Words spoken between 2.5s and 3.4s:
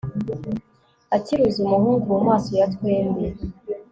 ya twembi